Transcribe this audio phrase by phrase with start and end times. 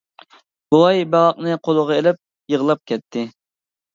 [0.75, 2.19] بوۋاي باغاقنى قولىغا ئېلىپ،
[2.53, 3.27] يىغلاپ كەتتى.